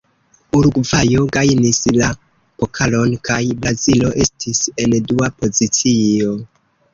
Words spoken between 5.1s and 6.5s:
dua pozicio.